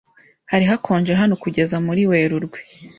Hari 0.51 0.65
hakonje 0.71 1.13
hano 1.21 1.33
kugeza 1.43 1.75
muri 1.85 2.01
Werurwe. 2.11 2.59